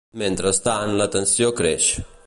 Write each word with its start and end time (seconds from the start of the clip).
Mentrestant, 0.21 0.95
la 1.03 1.07
tensió 1.17 1.53
creix. 1.61 1.93